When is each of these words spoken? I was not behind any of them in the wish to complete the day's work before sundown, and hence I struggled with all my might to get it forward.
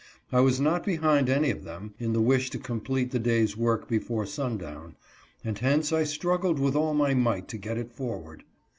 I 0.31 0.39
was 0.39 0.59
not 0.59 0.83
behind 0.83 1.29
any 1.29 1.51
of 1.51 1.63
them 1.63 1.93
in 1.99 2.11
the 2.11 2.21
wish 2.23 2.49
to 2.49 2.57
complete 2.57 3.11
the 3.11 3.19
day's 3.19 3.55
work 3.55 3.87
before 3.87 4.25
sundown, 4.25 4.95
and 5.43 5.59
hence 5.59 5.93
I 5.93 6.05
struggled 6.05 6.57
with 6.57 6.75
all 6.75 6.95
my 6.95 7.13
might 7.13 7.47
to 7.49 7.59
get 7.59 7.77
it 7.77 7.91
forward. 7.91 8.43